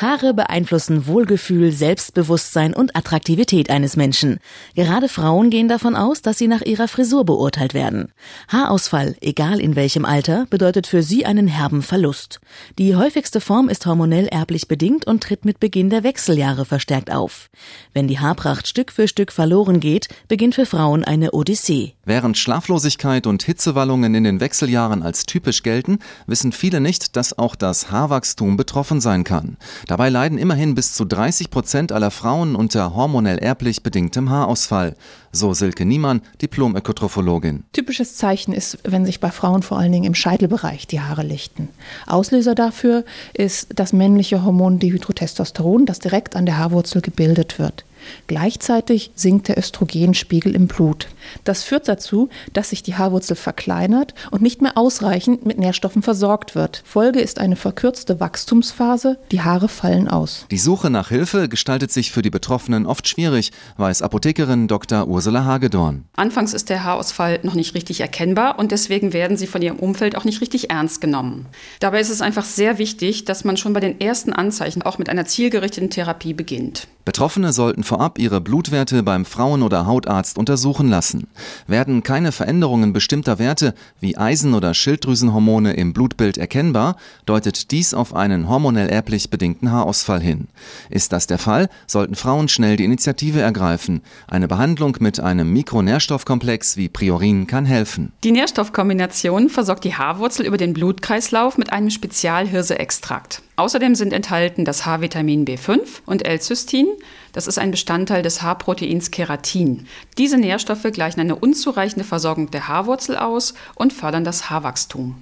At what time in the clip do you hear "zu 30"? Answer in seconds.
30.92-31.48